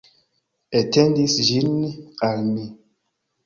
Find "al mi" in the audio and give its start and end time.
2.33-2.69